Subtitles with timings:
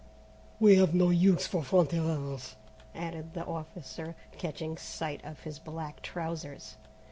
[0.59, 2.55] "We have no use for Franc tireurs,"
[2.95, 6.77] added the officer, catching sight of his black trousers.